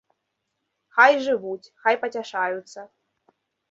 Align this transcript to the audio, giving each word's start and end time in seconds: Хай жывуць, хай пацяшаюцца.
Хай 0.95 1.13
жывуць, 1.27 1.71
хай 1.87 1.95
пацяшаюцца. 2.07 2.79